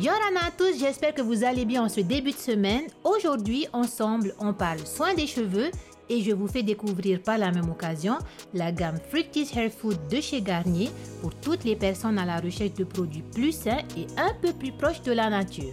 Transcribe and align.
Yorana 0.00 0.48
à 0.48 0.50
tous, 0.50 0.78
j'espère 0.78 1.14
que 1.14 1.22
vous 1.22 1.42
allez 1.42 1.64
bien 1.64 1.82
en 1.82 1.88
ce 1.88 2.00
début 2.00 2.32
de 2.32 2.36
semaine. 2.36 2.84
Aujourd'hui, 3.02 3.66
ensemble, 3.72 4.34
on 4.38 4.52
parle 4.52 4.80
soin 4.80 5.14
des 5.14 5.26
cheveux 5.26 5.70
et 6.10 6.20
je 6.22 6.32
vous 6.32 6.46
fais 6.46 6.62
découvrir 6.62 7.22
par 7.22 7.38
la 7.38 7.50
même 7.50 7.70
occasion 7.70 8.18
la 8.52 8.72
gamme 8.72 8.98
Fructis 9.08 9.48
Hair 9.56 9.70
Food 9.72 9.96
de 10.10 10.20
chez 10.20 10.42
Garnier 10.42 10.90
pour 11.22 11.34
toutes 11.36 11.64
les 11.64 11.76
personnes 11.76 12.18
à 12.18 12.26
la 12.26 12.40
recherche 12.40 12.74
de 12.74 12.84
produits 12.84 13.24
plus 13.32 13.52
sains 13.52 13.80
et 13.96 14.06
un 14.18 14.34
peu 14.42 14.52
plus 14.52 14.72
proches 14.72 15.00
de 15.00 15.12
la 15.12 15.30
nature. 15.30 15.72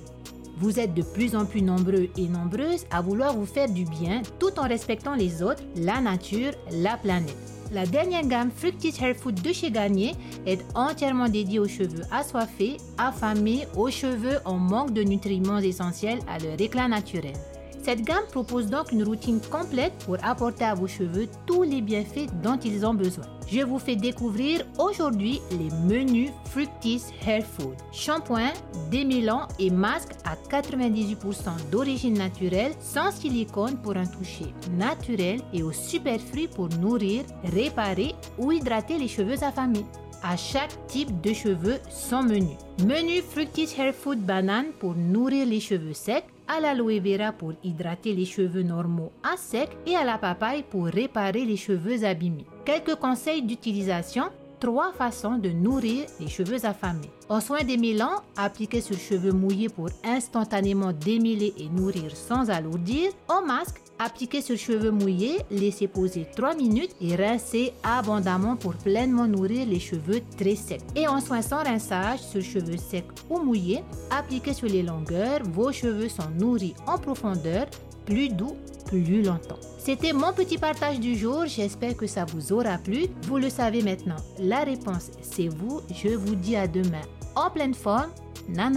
Vous 0.56 0.80
êtes 0.80 0.94
de 0.94 1.02
plus 1.02 1.36
en 1.36 1.46
plus 1.46 1.62
nombreux 1.62 2.08
et 2.18 2.28
nombreuses 2.30 2.86
à 2.92 3.02
vouloir 3.02 3.36
vous 3.36 3.46
faire 3.46 3.70
du 3.70 3.84
bien 3.84 4.22
tout 4.40 4.58
en 4.58 4.70
respectant 4.70 5.16
les 5.16 5.44
autres, 5.44 5.64
la 5.76 6.00
nature, 6.00 6.54
la 6.72 6.96
planète. 6.96 7.63
La 7.74 7.88
dernière 7.88 8.28
gamme 8.28 8.52
Fructis 8.52 8.94
Hair 9.02 9.16
Food 9.16 9.42
de 9.42 9.52
chez 9.52 9.72
Garnier 9.72 10.12
est 10.46 10.64
entièrement 10.76 11.28
dédiée 11.28 11.58
aux 11.58 11.68
cheveux 11.68 12.04
assoiffés, 12.12 12.78
affamés, 13.00 13.66
aux 13.76 13.90
cheveux 13.90 14.38
en 14.46 14.60
manque 14.60 14.94
de 14.94 15.02
nutriments 15.02 15.58
essentiels 15.58 16.20
à 16.28 16.38
leur 16.38 16.62
éclat 16.62 16.88
naturel. 16.88 17.34
Cette 17.84 18.04
gamme 18.04 18.24
propose 18.32 18.68
donc 18.68 18.94
une 18.94 19.04
routine 19.04 19.42
complète 19.52 19.92
pour 20.06 20.16
apporter 20.24 20.64
à 20.64 20.74
vos 20.74 20.88
cheveux 20.88 21.28
tous 21.46 21.64
les 21.64 21.82
bienfaits 21.82 22.32
dont 22.42 22.58
ils 22.58 22.86
ont 22.86 22.94
besoin. 22.94 23.26
Je 23.52 23.60
vous 23.60 23.78
fais 23.78 23.98
découvrir 23.98 24.62
aujourd'hui 24.80 25.42
les 25.52 25.70
menus 25.86 26.32
Fructis 26.46 27.02
Hair 27.28 27.46
Food. 27.46 27.76
Shampoing, 27.92 28.54
démêlant 28.90 29.50
et 29.60 29.70
masque 29.70 30.14
à 30.24 30.36
98% 30.36 31.18
d'origine 31.72 32.18
naturelle 32.18 32.72
sans 32.80 33.12
silicone 33.12 33.78
pour 33.82 33.98
un 33.98 34.06
toucher 34.06 34.54
naturel 34.78 35.42
et 35.52 35.62
aux 35.62 35.74
superfruits 35.74 36.48
pour 36.48 36.70
nourrir, 36.80 37.24
réparer 37.44 38.16
ou 38.38 38.54
hydrater 38.54 38.98
les 38.98 39.10
cheveux 39.10 39.44
affamés. 39.44 39.86
À 40.26 40.38
chaque 40.38 40.88
type 40.88 41.20
de 41.20 41.34
cheveux, 41.34 41.80
son 41.90 42.24
menu. 42.24 42.56
Menu 42.88 43.22
Fructis 43.22 43.76
Hair 43.78 43.94
Food 43.94 44.20
Banane 44.20 44.68
pour 44.80 44.96
nourrir 44.96 45.46
les 45.46 45.60
cheveux 45.60 45.94
secs, 45.94 46.24
à 46.48 46.62
l'aloe 46.62 47.02
vera 47.02 47.34
pour 47.34 47.52
hydrater 47.62 48.14
les 48.14 48.24
cheveux 48.24 48.64
normaux 48.64 49.12
à 49.22 49.36
sec 49.36 49.70
et 49.86 49.98
à 49.98 50.06
la 50.06 50.18
papaye 50.18 50.64
pour 50.64 50.86
réparer 50.86 51.44
les 51.44 51.58
cheveux 51.58 52.06
abîmés. 52.06 52.46
Quelques 52.64 52.96
conseils 52.96 53.42
d'utilisation 53.42 54.30
trois 54.64 54.94
façons 54.94 55.38
de 55.38 55.50
nourrir 55.50 56.06
les 56.22 56.30
cheveux 56.30 56.66
affamés. 56.66 57.12
En 57.28 57.42
soin 57.42 57.66
démêlant, 57.66 58.22
appliqué 58.38 58.80
sur 58.80 58.98
cheveux 58.98 59.34
mouillés 59.34 59.68
pour 59.68 59.90
instantanément 60.06 60.94
démêler 60.94 61.54
et 61.58 61.68
nourrir 61.68 62.16
sans 62.16 62.50
alourdir. 62.50 63.12
En 63.28 63.42
masque, 63.46 63.82
appliqué 64.00 64.42
sur 64.42 64.58
cheveux 64.58 64.92
mouillés, 64.92 65.40
laissez 65.52 65.88
poser 65.88 66.26
3 66.34 66.56
minutes 66.56 66.96
et 67.02 67.18
rincer 67.18 67.74
abondamment 67.84 68.56
pour 68.56 68.74
pleinement 68.76 69.28
nourrir 69.28 69.68
les 69.68 69.82
cheveux 69.82 70.22
très 70.38 70.56
secs. 70.56 70.80
Et 70.96 71.10
en 71.10 71.20
soin 71.20 71.42
sans 71.42 71.62
rinçage 71.62 72.22
sur 72.22 72.42
cheveux 72.42 72.78
secs 72.78 73.04
ou 73.30 73.40
mouillés, 73.40 73.84
appliqué 74.12 74.54
sur 74.54 74.70
les 74.70 74.84
longueurs, 74.84 75.42
vos 75.52 75.74
cheveux 75.74 76.08
sont 76.08 76.30
nourris 76.40 76.74
en 76.88 76.98
profondeur, 76.98 77.66
plus 78.06 78.30
doux, 78.30 78.56
plus 78.86 79.24
longtemps. 79.24 79.60
C'était 79.86 80.14
mon 80.14 80.32
petit 80.32 80.58
partage 80.58 80.98
du 81.02 81.18
jour, 81.18 81.46
j'espère 81.46 81.98
que 81.98 82.08
ça 82.08 82.24
vous 82.24 82.54
aura 82.54 82.78
plu. 82.78 83.08
Vous 83.24 83.38
le 83.38 83.50
savez 83.50 83.82
maintenant, 83.84 84.16
la 84.40 84.64
réponse 84.64 85.12
c'est 85.22 85.50
vous. 85.50 85.82
Je 85.94 86.16
vous 86.16 86.36
dis 86.36 86.56
à 86.56 86.68
demain 86.70 87.02
en 87.36 87.50
pleine 87.50 87.74
forme. 87.74 88.10
Nana 88.48 88.70